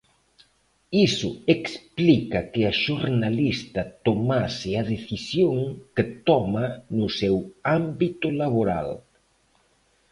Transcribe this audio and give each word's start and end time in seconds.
Iso 1.07 1.31
explica 1.55 2.39
que 2.51 2.61
a 2.71 2.77
xornalista 2.83 3.81
tomase 4.07 4.69
a 4.81 4.83
decisión 4.93 5.57
que 5.95 6.05
toma 6.29 6.65
no 6.97 7.07
seu 7.19 7.35
ámbito 7.79 8.27
laboral. 8.41 8.89